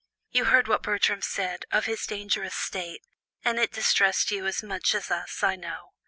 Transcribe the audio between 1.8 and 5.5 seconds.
his dangerous state, and it distressed you as much as us,